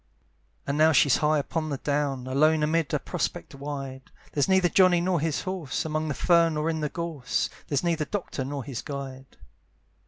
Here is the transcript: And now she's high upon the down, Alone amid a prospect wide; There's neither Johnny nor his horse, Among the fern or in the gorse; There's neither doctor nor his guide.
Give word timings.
And 0.65 0.79
now 0.79 0.93
she's 0.93 1.17
high 1.17 1.37
upon 1.37 1.69
the 1.69 1.77
down, 1.77 2.25
Alone 2.25 2.63
amid 2.63 2.91
a 2.91 2.97
prospect 2.97 3.53
wide; 3.53 4.09
There's 4.31 4.47
neither 4.49 4.67
Johnny 4.67 4.99
nor 4.99 5.19
his 5.19 5.41
horse, 5.41 5.85
Among 5.85 6.07
the 6.07 6.15
fern 6.15 6.57
or 6.57 6.71
in 6.71 6.79
the 6.79 6.89
gorse; 6.89 7.51
There's 7.67 7.83
neither 7.83 8.05
doctor 8.05 8.43
nor 8.43 8.63
his 8.63 8.81
guide. 8.81 9.37